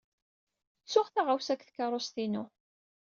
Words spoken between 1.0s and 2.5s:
taɣawsa deg tkeṛṛust-inu.